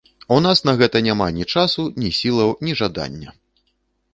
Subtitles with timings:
[0.35, 3.29] У нас на гэта няма ні часу, ні сілаў, ні жадання.